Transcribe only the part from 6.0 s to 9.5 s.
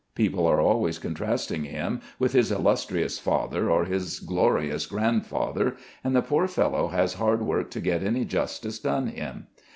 and the poor fellow has hard work to get any justice done him.